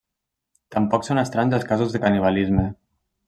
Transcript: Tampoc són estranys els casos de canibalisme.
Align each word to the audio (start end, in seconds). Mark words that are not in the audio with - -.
Tampoc 0.75 1.05
són 1.09 1.21
estranys 1.23 1.57
els 1.59 1.69
casos 1.73 1.93
de 1.97 2.03
canibalisme. 2.07 2.65